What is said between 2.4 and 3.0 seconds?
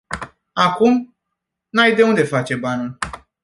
banul.